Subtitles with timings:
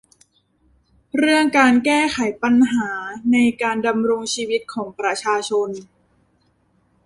[1.17, 2.89] เรื่องการแก้ไขปัญหา
[3.31, 5.69] ในการดำรงชีวิตของประชาชน